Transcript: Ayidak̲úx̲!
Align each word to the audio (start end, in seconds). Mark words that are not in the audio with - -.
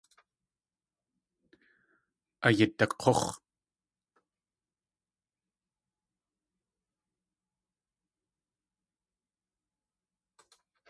Ayidak̲úx̲! 2.47 3.23